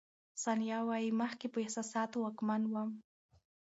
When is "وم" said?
2.67-2.89